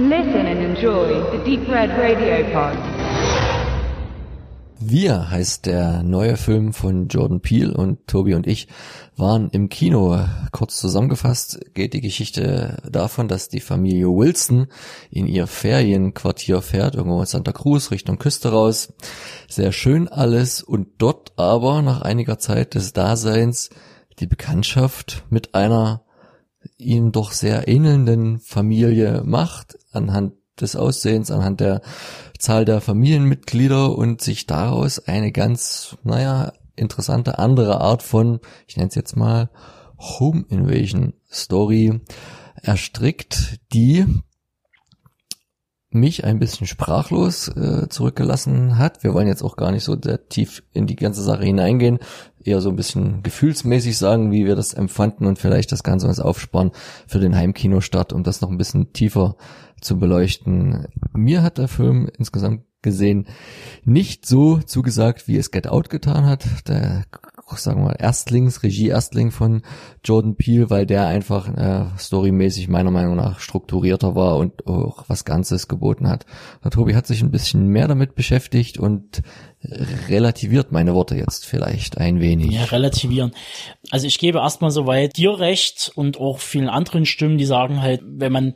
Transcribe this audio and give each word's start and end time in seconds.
Listen 0.00 0.46
and 0.46 0.60
enjoy 0.60 1.08
the 1.32 1.38
Deep 1.44 1.68
Red 1.68 1.90
Radio 1.90 2.44
Pod. 2.52 2.78
Wir 4.78 5.28
heißt 5.28 5.66
der 5.66 6.04
neue 6.04 6.36
Film 6.36 6.72
von 6.72 7.08
Jordan 7.08 7.40
Peele 7.40 7.74
und 7.74 8.06
Tobi 8.06 8.34
und 8.34 8.46
ich 8.46 8.68
waren 9.16 9.50
im 9.50 9.68
Kino. 9.68 10.24
Kurz 10.52 10.76
zusammengefasst 10.76 11.74
geht 11.74 11.94
die 11.94 12.00
Geschichte 12.00 12.80
davon, 12.88 13.26
dass 13.26 13.48
die 13.48 13.58
Familie 13.58 14.06
Wilson 14.06 14.68
in 15.10 15.26
ihr 15.26 15.48
Ferienquartier 15.48 16.62
fährt, 16.62 16.94
irgendwo 16.94 17.18
in 17.18 17.26
Santa 17.26 17.50
Cruz 17.50 17.90
Richtung 17.90 18.18
Küste 18.18 18.52
raus. 18.52 18.92
Sehr 19.48 19.72
schön 19.72 20.06
alles 20.06 20.62
und 20.62 20.90
dort 20.98 21.32
aber 21.34 21.82
nach 21.82 22.02
einiger 22.02 22.38
Zeit 22.38 22.76
des 22.76 22.92
Daseins 22.92 23.70
die 24.20 24.28
Bekanntschaft 24.28 25.24
mit 25.28 25.56
einer 25.56 26.04
ihnen 26.76 27.12
doch 27.12 27.32
sehr 27.32 27.68
ähnelnden 27.68 28.38
Familie 28.40 29.22
macht, 29.24 29.78
anhand 29.98 30.34
des 30.60 30.76
Aussehens, 30.76 31.30
anhand 31.30 31.60
der 31.60 31.82
Zahl 32.38 32.64
der 32.64 32.80
Familienmitglieder 32.80 33.96
und 33.96 34.20
sich 34.20 34.46
daraus 34.46 34.98
eine 34.98 35.32
ganz, 35.32 35.96
naja, 36.02 36.52
interessante 36.76 37.38
andere 37.38 37.80
Art 37.80 38.02
von, 38.02 38.40
ich 38.66 38.76
nenne 38.76 38.88
es 38.88 38.94
jetzt 38.94 39.16
mal, 39.16 39.50
Home 39.98 40.44
Invasion 40.48 41.14
Story 41.30 42.00
erstrickt, 42.62 43.58
die 43.72 44.04
mich 45.98 46.24
ein 46.24 46.38
bisschen 46.38 46.66
sprachlos 46.66 47.48
äh, 47.48 47.88
zurückgelassen 47.88 48.78
hat. 48.78 49.02
Wir 49.02 49.14
wollen 49.14 49.28
jetzt 49.28 49.42
auch 49.42 49.56
gar 49.56 49.72
nicht 49.72 49.84
so 49.84 49.96
sehr 50.00 50.28
tief 50.28 50.62
in 50.72 50.86
die 50.86 50.96
ganze 50.96 51.22
Sache 51.22 51.44
hineingehen, 51.44 51.98
eher 52.42 52.60
so 52.60 52.70
ein 52.70 52.76
bisschen 52.76 53.22
gefühlsmäßig 53.22 53.98
sagen, 53.98 54.32
wie 54.32 54.46
wir 54.46 54.56
das 54.56 54.74
empfanden 54.74 55.26
und 55.26 55.38
vielleicht 55.38 55.72
das 55.72 55.82
Ganze 55.82 56.08
uns 56.08 56.20
aufsparen 56.20 56.72
für 57.06 57.20
den 57.20 57.36
Heimkinostart, 57.36 58.12
um 58.12 58.22
das 58.22 58.40
noch 58.40 58.50
ein 58.50 58.58
bisschen 58.58 58.92
tiefer 58.92 59.36
zu 59.80 59.98
beleuchten. 59.98 60.88
Mir 61.14 61.42
hat 61.42 61.58
der 61.58 61.68
Film 61.68 62.08
insgesamt 62.18 62.62
gesehen 62.82 63.26
nicht 63.84 64.26
so 64.26 64.58
zugesagt, 64.58 65.26
wie 65.26 65.36
es 65.36 65.50
Get 65.50 65.68
Out 65.68 65.90
getan 65.90 66.26
hat. 66.26 66.46
Der, 66.68 67.04
sagen 67.56 67.80
wir 67.80 67.86
mal, 67.86 67.96
Erstlings, 67.98 68.62
Regie-Erstling 68.62 69.30
von 69.30 69.62
Jordan 70.04 70.36
Peele, 70.36 70.70
weil 70.70 70.86
der 70.86 71.06
einfach 71.06 71.48
äh, 71.48 71.86
storymäßig 71.98 72.68
meiner 72.68 72.90
Meinung 72.90 73.16
nach 73.16 73.40
strukturierter 73.40 74.14
war 74.14 74.36
und 74.36 74.66
auch 74.66 75.04
was 75.08 75.24
Ganzes 75.24 75.68
geboten 75.68 76.08
hat. 76.08 76.26
Der 76.62 76.70
Tobi 76.70 76.94
hat 76.94 77.06
sich 77.06 77.22
ein 77.22 77.30
bisschen 77.30 77.68
mehr 77.68 77.88
damit 77.88 78.14
beschäftigt 78.14 78.78
und 78.78 79.22
relativiert 80.08 80.70
meine 80.70 80.94
Worte 80.94 81.16
jetzt 81.16 81.46
vielleicht 81.46 81.98
ein 81.98 82.20
wenig. 82.20 82.52
Ja, 82.52 82.64
relativieren. 82.64 83.32
Also 83.90 84.06
ich 84.06 84.18
gebe 84.18 84.38
erstmal 84.38 84.70
soweit 84.70 85.16
dir 85.16 85.38
recht 85.38 85.90
und 85.94 86.18
auch 86.18 86.38
vielen 86.38 86.68
anderen 86.68 87.06
Stimmen, 87.06 87.38
die 87.38 87.44
sagen 87.44 87.82
halt, 87.82 88.02
wenn 88.04 88.32
man 88.32 88.54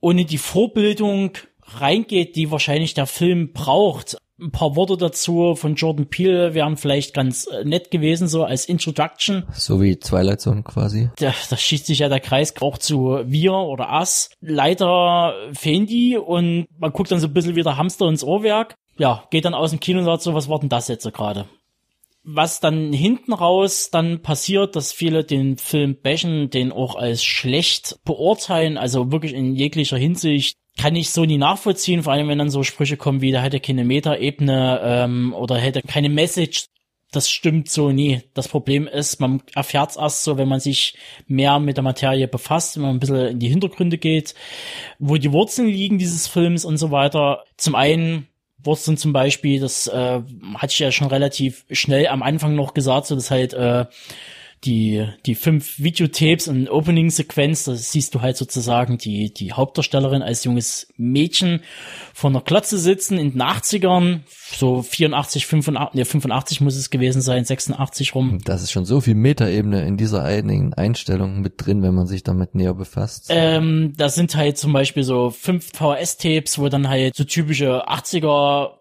ohne 0.00 0.24
die 0.24 0.38
Vorbildung 0.38 1.32
reingeht, 1.62 2.36
die 2.36 2.50
wahrscheinlich 2.50 2.94
der 2.94 3.06
Film 3.06 3.52
braucht. 3.52 4.18
Ein 4.38 4.50
paar 4.50 4.76
Worte 4.76 4.98
dazu 4.98 5.54
von 5.54 5.76
Jordan 5.76 6.08
Peele 6.08 6.52
wären 6.52 6.76
vielleicht 6.76 7.14
ganz 7.14 7.46
äh, 7.46 7.64
nett 7.64 7.90
gewesen, 7.90 8.28
so 8.28 8.44
als 8.44 8.66
Introduction. 8.66 9.44
So 9.52 9.80
wie 9.80 9.96
Twilight 9.96 10.42
Zone 10.42 10.62
quasi. 10.62 11.10
Da, 11.18 11.32
da 11.48 11.56
schießt 11.56 11.86
sich 11.86 12.00
ja 12.00 12.08
der 12.08 12.20
Kreis 12.20 12.54
auch 12.60 12.76
zu 12.76 13.20
wir 13.24 13.54
oder 13.54 13.92
us. 13.98 14.28
Leider 14.40 15.32
fehlen 15.52 15.86
die 15.86 16.18
und 16.18 16.66
man 16.78 16.92
guckt 16.92 17.10
dann 17.10 17.20
so 17.20 17.28
ein 17.28 17.32
bisschen 17.32 17.56
wie 17.56 17.62
der 17.62 17.78
Hamster 17.78 18.08
ins 18.08 18.24
Ohrwerk. 18.24 18.74
Ja, 18.98 19.24
geht 19.30 19.46
dann 19.46 19.54
aus 19.54 19.70
dem 19.70 19.80
Kino 19.80 20.00
und 20.00 20.04
sagt 20.04 20.22
so, 20.22 20.34
was 20.34 20.48
war 20.48 20.58
denn 20.58 20.68
das 20.68 20.88
jetzt 20.88 21.04
so 21.04 21.10
gerade? 21.10 21.46
was 22.28 22.58
dann 22.58 22.92
hinten 22.92 23.32
raus 23.32 23.88
dann 23.90 24.20
passiert, 24.20 24.74
dass 24.74 24.92
viele 24.92 25.22
den 25.22 25.58
Film 25.58 25.96
bashen, 26.02 26.50
den 26.50 26.72
auch 26.72 26.96
als 26.96 27.22
schlecht 27.22 28.00
beurteilen, 28.04 28.76
also 28.78 29.12
wirklich 29.12 29.32
in 29.32 29.54
jeglicher 29.54 29.96
Hinsicht 29.96 30.58
kann 30.78 30.94
ich 30.94 31.10
so 31.10 31.24
nie 31.24 31.38
nachvollziehen, 31.38 32.02
vor 32.02 32.12
allem 32.12 32.28
wenn 32.28 32.38
dann 32.38 32.50
so 32.50 32.62
Sprüche 32.62 32.96
kommen 32.96 33.20
wie, 33.20 33.32
da 33.32 33.40
hätte 33.40 33.60
keine 33.60 33.84
Meta-Ebene 33.84 34.80
ähm, 34.82 35.34
oder 35.34 35.56
hätte 35.56 35.82
keine 35.82 36.08
Message. 36.08 36.66
Das 37.12 37.30
stimmt 37.30 37.70
so 37.70 37.92
nie. 37.92 38.22
Das 38.34 38.48
Problem 38.48 38.86
ist, 38.86 39.20
man 39.20 39.40
erfährt 39.54 39.90
es 39.90 39.96
erst 39.96 40.24
so, 40.24 40.36
wenn 40.36 40.48
man 40.48 40.60
sich 40.60 40.98
mehr 41.26 41.58
mit 41.60 41.76
der 41.76 41.84
Materie 41.84 42.28
befasst, 42.28 42.76
wenn 42.76 42.82
man 42.82 42.96
ein 42.96 43.00
bisschen 43.00 43.28
in 43.28 43.38
die 43.38 43.48
Hintergründe 43.48 43.96
geht, 43.96 44.34
wo 44.98 45.16
die 45.16 45.32
Wurzeln 45.32 45.68
liegen 45.68 45.98
dieses 45.98 46.26
Films 46.26 46.64
und 46.64 46.76
so 46.76 46.90
weiter. 46.90 47.44
Zum 47.56 47.74
einen 47.74 48.26
Wurzeln 48.58 48.96
zum 48.96 49.12
Beispiel, 49.12 49.60
das 49.60 49.86
äh, 49.86 50.20
hatte 50.56 50.72
ich 50.72 50.78
ja 50.78 50.90
schon 50.90 51.06
relativ 51.06 51.64
schnell 51.70 52.08
am 52.08 52.22
Anfang 52.22 52.54
noch 52.54 52.74
gesagt, 52.74 53.06
so 53.06 53.14
dass 53.14 53.30
halt 53.30 53.54
äh, 53.54 53.86
die, 54.66 55.06
die 55.24 55.34
fünf 55.34 55.78
Videotapes 55.78 56.48
und 56.48 56.68
Opening-Sequenz, 56.68 57.64
da 57.64 57.74
siehst 57.74 58.14
du 58.14 58.20
halt 58.20 58.36
sozusagen 58.36 58.98
die, 58.98 59.32
die 59.32 59.52
Hauptdarstellerin 59.52 60.22
als 60.22 60.44
junges 60.44 60.88
Mädchen 60.96 61.60
vor 62.12 62.30
einer 62.30 62.40
Klotze 62.40 62.78
sitzen 62.78 63.18
in 63.18 63.32
den 63.32 63.42
80ern, 63.42 64.20
so 64.56 64.82
84, 64.82 65.46
85, 65.46 65.94
nee, 65.94 66.04
85 66.04 66.60
muss 66.60 66.76
es 66.76 66.90
gewesen 66.90 67.22
sein, 67.22 67.44
86 67.44 68.14
rum. 68.14 68.38
Das 68.44 68.62
ist 68.62 68.72
schon 68.72 68.84
so 68.84 69.00
viel 69.00 69.14
Metaebene 69.14 69.86
in 69.86 69.96
dieser 69.96 70.24
einigen 70.24 70.74
Einstellung 70.74 71.40
mit 71.40 71.54
drin, 71.58 71.82
wenn 71.82 71.94
man 71.94 72.06
sich 72.06 72.22
damit 72.22 72.54
näher 72.54 72.74
befasst. 72.74 73.26
Ähm, 73.28 73.94
da 73.96 74.08
sind 74.08 74.36
halt 74.36 74.58
zum 74.58 74.72
Beispiel 74.72 75.04
so 75.04 75.30
fünf 75.30 75.70
VHS-Tapes, 75.74 76.58
wo 76.58 76.68
dann 76.68 76.88
halt 76.88 77.14
so 77.14 77.24
typische 77.24 77.88
80er 77.88 78.75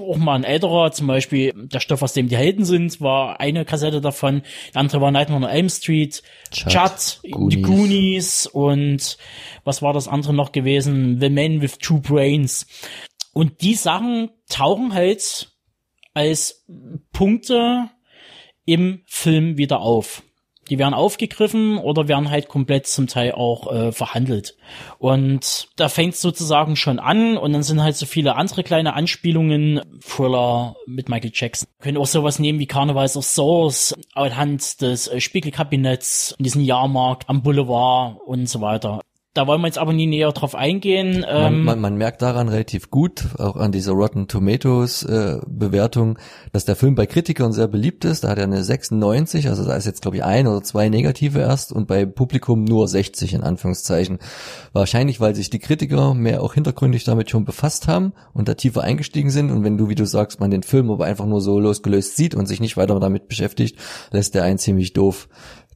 auch 0.00 0.16
mal 0.16 0.34
ein 0.34 0.44
älterer, 0.44 0.92
zum 0.92 1.06
Beispiel 1.06 1.52
der 1.54 1.80
Stoff, 1.80 2.02
aus 2.02 2.12
dem 2.12 2.28
die 2.28 2.36
Helden 2.36 2.64
sind, 2.64 3.00
war 3.00 3.40
eine 3.40 3.64
Kassette 3.64 4.00
davon. 4.00 4.42
Die 4.72 4.76
andere 4.76 5.00
war 5.00 5.10
Nightmare 5.10 5.44
on 5.44 5.50
Elm 5.50 5.68
Street, 5.68 6.22
Goonies. 7.30 7.56
die 7.56 7.62
Goonies 7.62 8.46
und 8.46 9.18
was 9.64 9.82
war 9.82 9.92
das 9.92 10.08
andere 10.08 10.34
noch 10.34 10.52
gewesen? 10.52 11.20
The 11.20 11.30
Man 11.30 11.60
with 11.60 11.78
Two 11.78 12.00
Brains. 12.00 12.66
Und 13.32 13.62
die 13.62 13.74
Sachen 13.74 14.30
tauchen 14.48 14.94
halt 14.94 15.52
als 16.14 16.64
Punkte 17.12 17.90
im 18.64 19.02
Film 19.06 19.56
wieder 19.56 19.80
auf. 19.80 20.22
Die 20.70 20.78
werden 20.78 20.94
aufgegriffen 20.94 21.78
oder 21.78 22.08
werden 22.08 22.30
halt 22.30 22.48
komplett 22.48 22.86
zum 22.86 23.06
Teil 23.06 23.32
auch 23.32 23.72
äh, 23.72 23.92
verhandelt. 23.92 24.56
Und 24.98 25.68
da 25.76 25.88
fängt 25.88 26.16
sozusagen 26.16 26.76
schon 26.76 26.98
an 26.98 27.36
und 27.36 27.52
dann 27.52 27.62
sind 27.62 27.82
halt 27.82 27.96
so 27.96 28.06
viele 28.06 28.36
andere 28.36 28.62
kleine 28.62 28.94
Anspielungen. 28.94 29.80
Thriller 30.00 30.76
mit 30.86 31.08
Michael 31.08 31.32
Jackson. 31.34 31.68
können 31.80 31.98
auch 31.98 32.06
sowas 32.06 32.38
nehmen 32.38 32.58
wie 32.58 32.66
Carnivals 32.66 33.16
of 33.16 33.24
Souls 33.24 33.94
anhand 34.14 34.80
des 34.80 35.08
äh, 35.08 35.20
Spiegelkabinetts, 35.20 36.36
diesen 36.38 36.62
Jahrmarkt 36.62 37.28
am 37.28 37.42
Boulevard 37.42 38.18
und 38.24 38.48
so 38.48 38.60
weiter. 38.60 39.00
Da 39.34 39.46
wollen 39.46 39.62
wir 39.62 39.66
jetzt 39.66 39.78
aber 39.78 39.94
nie 39.94 40.06
näher 40.06 40.30
drauf 40.32 40.54
eingehen. 40.54 41.20
Man, 41.20 41.54
ähm, 41.54 41.64
man, 41.64 41.80
man 41.80 41.96
merkt 41.96 42.20
daran 42.20 42.50
relativ 42.50 42.90
gut, 42.90 43.28
auch 43.38 43.56
an 43.56 43.72
dieser 43.72 43.92
Rotten 43.92 44.28
Tomatoes 44.28 45.04
äh, 45.04 45.38
Bewertung, 45.46 46.18
dass 46.52 46.66
der 46.66 46.76
Film 46.76 46.96
bei 46.96 47.06
Kritikern 47.06 47.52
sehr 47.54 47.66
beliebt 47.66 48.04
ist. 48.04 48.24
Da 48.24 48.28
hat 48.28 48.36
er 48.36 48.44
eine 48.44 48.62
96, 48.62 49.48
also 49.48 49.64
da 49.64 49.74
ist 49.74 49.86
jetzt 49.86 50.02
glaube 50.02 50.18
ich 50.18 50.24
ein 50.24 50.46
oder 50.46 50.62
zwei 50.62 50.90
negative 50.90 51.38
erst 51.38 51.72
und 51.72 51.88
bei 51.88 52.04
Publikum 52.04 52.64
nur 52.64 52.86
60 52.86 53.32
in 53.32 53.42
Anführungszeichen. 53.42 54.18
Wahrscheinlich, 54.74 55.18
weil 55.18 55.34
sich 55.34 55.48
die 55.48 55.60
Kritiker 55.60 56.12
mehr 56.12 56.42
auch 56.42 56.52
hintergründig 56.52 57.04
damit 57.04 57.30
schon 57.30 57.46
befasst 57.46 57.88
haben 57.88 58.12
und 58.34 58.48
da 58.48 58.54
tiefer 58.54 58.82
eingestiegen 58.82 59.30
sind. 59.30 59.50
Und 59.50 59.64
wenn 59.64 59.78
du, 59.78 59.88
wie 59.88 59.94
du 59.94 60.04
sagst, 60.04 60.40
man 60.40 60.50
den 60.50 60.62
Film 60.62 60.90
aber 60.90 61.06
einfach 61.06 61.26
nur 61.26 61.40
so 61.40 61.58
losgelöst 61.58 62.18
sieht 62.18 62.34
und 62.34 62.44
sich 62.44 62.60
nicht 62.60 62.76
weiter 62.76 63.00
damit 63.00 63.28
beschäftigt, 63.28 63.78
lässt 64.10 64.34
der 64.34 64.44
einen 64.44 64.58
ziemlich 64.58 64.92
doof 64.92 65.30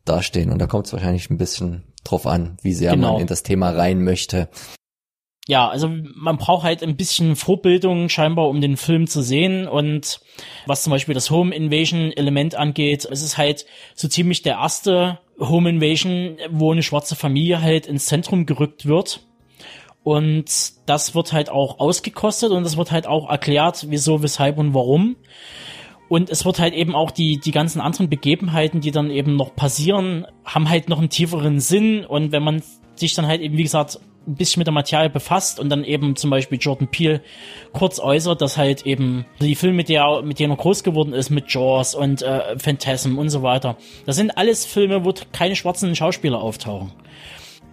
dastehen. 0.04 0.52
Und 0.52 0.58
da 0.58 0.66
kommt 0.66 0.86
es 0.86 0.92
wahrscheinlich 0.92 1.30
ein 1.30 1.38
bisschen 1.38 1.84
drauf 2.10 2.26
an, 2.26 2.56
wie 2.62 2.74
sehr 2.74 2.92
genau. 2.92 3.12
man 3.12 3.22
in 3.22 3.26
das 3.26 3.42
Thema 3.42 3.70
rein 3.70 4.02
möchte. 4.02 4.48
Ja, 5.48 5.68
also 5.68 5.88
man 5.88 6.38
braucht 6.38 6.64
halt 6.64 6.82
ein 6.82 6.96
bisschen 6.96 7.36
Vorbildung 7.36 8.08
scheinbar, 8.08 8.48
um 8.48 8.60
den 8.60 8.76
Film 8.76 9.06
zu 9.06 9.22
sehen. 9.22 9.68
Und 9.68 10.20
was 10.66 10.82
zum 10.82 10.90
Beispiel 10.90 11.14
das 11.14 11.30
Home 11.30 11.54
Invasion 11.54 12.12
Element 12.12 12.56
angeht, 12.56 13.06
es 13.08 13.22
ist 13.22 13.38
halt 13.38 13.64
so 13.94 14.08
ziemlich 14.08 14.42
der 14.42 14.54
erste 14.54 15.20
Home 15.38 15.70
Invasion, 15.70 16.38
wo 16.50 16.72
eine 16.72 16.82
schwarze 16.82 17.14
Familie 17.14 17.62
halt 17.62 17.86
ins 17.86 18.06
Zentrum 18.06 18.44
gerückt 18.46 18.86
wird. 18.86 19.20
Und 20.02 20.46
das 20.86 21.14
wird 21.14 21.32
halt 21.32 21.48
auch 21.48 21.78
ausgekostet 21.78 22.50
und 22.50 22.64
das 22.64 22.76
wird 22.76 22.90
halt 22.90 23.06
auch 23.06 23.28
erklärt, 23.28 23.86
wieso, 23.88 24.22
weshalb 24.22 24.58
und 24.58 24.74
warum. 24.74 25.16
Und 26.08 26.30
es 26.30 26.44
wird 26.44 26.58
halt 26.60 26.74
eben 26.74 26.94
auch 26.94 27.10
die, 27.10 27.38
die 27.38 27.50
ganzen 27.50 27.80
anderen 27.80 28.08
Begebenheiten, 28.08 28.80
die 28.80 28.92
dann 28.92 29.10
eben 29.10 29.36
noch 29.36 29.56
passieren, 29.56 30.26
haben 30.44 30.68
halt 30.68 30.88
noch 30.88 30.98
einen 30.98 31.10
tieferen 31.10 31.58
Sinn. 31.60 32.04
Und 32.04 32.32
wenn 32.32 32.42
man 32.42 32.62
sich 32.94 33.14
dann 33.14 33.26
halt 33.26 33.40
eben, 33.40 33.56
wie 33.56 33.64
gesagt, 33.64 33.98
ein 34.26 34.34
bisschen 34.34 34.60
mit 34.60 34.66
der 34.66 34.74
Materie 34.74 35.10
befasst 35.10 35.60
und 35.60 35.68
dann 35.68 35.84
eben 35.84 36.16
zum 36.16 36.30
Beispiel 36.30 36.58
Jordan 36.60 36.88
Peele 36.88 37.22
kurz 37.72 37.98
äußert, 37.98 38.40
dass 38.40 38.56
halt 38.56 38.84
eben 38.86 39.24
die 39.40 39.54
Filme, 39.54 39.76
mit, 39.76 39.88
der, 39.88 40.22
mit 40.22 40.38
denen 40.38 40.52
er 40.52 40.56
groß 40.56 40.82
geworden 40.82 41.12
ist, 41.12 41.30
mit 41.30 41.52
Jaws 41.52 41.94
und 41.94 42.22
äh, 42.22 42.58
Phantasm 42.58 43.18
und 43.18 43.30
so 43.30 43.42
weiter, 43.42 43.76
das 44.04 44.16
sind 44.16 44.36
alles 44.36 44.64
Filme, 44.64 45.04
wo 45.04 45.14
keine 45.32 45.54
schwarzen 45.54 45.94
Schauspieler 45.94 46.40
auftauchen. 46.40 46.92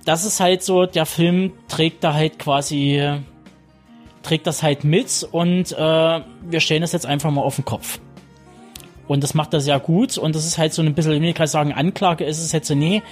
Das 0.05 0.25
ist 0.25 0.39
halt 0.39 0.63
so, 0.63 0.85
der 0.85 1.05
Film 1.05 1.53
trägt 1.67 2.03
da 2.03 2.13
halt 2.13 2.37
quasi, 2.37 3.01
trägt 4.21 4.45
das 4.45 4.61
halt 4.61 4.83
mit 4.83 5.27
und 5.31 5.71
äh, 5.71 5.75
wir 5.75 6.59
stellen 6.59 6.81
das 6.81 6.91
jetzt 6.91 7.05
einfach 7.05 7.31
mal 7.31 7.41
auf 7.41 7.55
den 7.55 7.65
Kopf. 7.65 7.99
Und 9.13 9.23
das 9.23 9.35
macht 9.35 9.53
er 9.53 9.61
sehr 9.61 9.79
gut. 9.79 10.17
Und 10.17 10.35
das 10.35 10.45
ist 10.45 10.57
halt 10.57 10.73
so 10.73 10.81
ein 10.81 10.93
bisschen, 10.95 11.13
ich 11.13 11.21
will 11.21 11.33
gerade 11.33 11.47
sagen, 11.47 11.71
Anklage 11.71 12.25
ist 12.25 12.39
es 12.39 12.51
jetzt 12.51 12.67
so, 12.67 12.73
nee. 12.73 13.03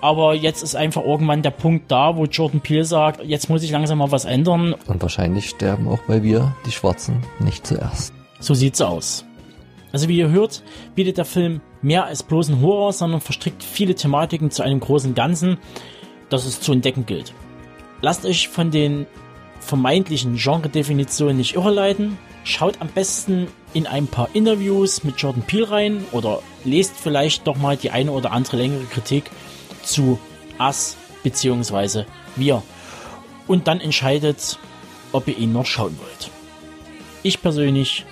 Aber 0.00 0.34
jetzt 0.34 0.62
ist 0.62 0.76
einfach 0.76 1.04
irgendwann 1.04 1.42
der 1.42 1.50
Punkt 1.50 1.90
da, 1.90 2.16
wo 2.16 2.26
Jordan 2.26 2.60
Peele 2.60 2.84
sagt, 2.84 3.24
jetzt 3.24 3.50
muss 3.50 3.64
ich 3.64 3.72
langsam 3.72 3.98
mal 3.98 4.12
was 4.12 4.24
ändern. 4.24 4.74
Und 4.86 5.02
wahrscheinlich 5.02 5.50
sterben 5.50 5.88
auch 5.88 5.98
bei 6.06 6.22
wir 6.22 6.54
die 6.64 6.70
Schwarzen 6.70 7.24
nicht 7.40 7.66
zuerst. 7.66 8.14
So 8.38 8.54
sieht's 8.54 8.80
aus. 8.80 9.24
Also 9.90 10.08
wie 10.08 10.18
ihr 10.18 10.30
hört, 10.30 10.62
bietet 10.94 11.18
der 11.18 11.24
Film 11.24 11.60
mehr 11.82 12.04
als 12.04 12.22
bloßen 12.22 12.60
Horror, 12.60 12.92
sondern 12.92 13.20
verstrickt 13.20 13.64
viele 13.64 13.96
Thematiken 13.96 14.52
zu 14.52 14.62
einem 14.62 14.78
großen 14.78 15.14
Ganzen, 15.14 15.58
das 16.28 16.46
es 16.46 16.60
zu 16.60 16.72
entdecken 16.72 17.04
gilt. 17.04 17.34
Lasst 18.00 18.24
euch 18.24 18.46
von 18.46 18.70
den 18.70 19.06
vermeintlichen 19.58 20.36
Genre-Definitionen 20.36 21.36
nicht 21.36 21.56
irreleiten. 21.56 22.16
Schaut 22.44 22.80
am 22.80 22.88
besten 22.88 23.48
in 23.74 23.86
ein 23.86 24.06
paar 24.06 24.28
Interviews 24.32 25.04
mit 25.04 25.20
Jordan 25.20 25.42
Peele 25.42 25.70
rein 25.70 26.04
oder 26.12 26.42
lest 26.64 26.94
vielleicht 26.96 27.46
doch 27.46 27.56
mal 27.56 27.76
die 27.76 27.90
eine 27.90 28.12
oder 28.12 28.32
andere 28.32 28.56
längere 28.56 28.84
Kritik 28.84 29.30
zu 29.82 30.18
Us 30.58 30.96
bzw. 31.22 32.04
Wir. 32.36 32.62
Und 33.46 33.68
dann 33.68 33.80
entscheidet, 33.80 34.58
ob 35.12 35.28
ihr 35.28 35.38
ihn 35.38 35.52
noch 35.52 35.66
schauen 35.66 35.98
wollt. 36.00 36.30
Ich 37.22 37.42
persönlich 37.42 38.04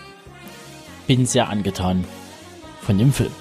bin 1.06 1.26
sehr 1.26 1.48
angetan 1.48 2.04
von 2.82 2.98
dem 2.98 3.12
Film. 3.12 3.32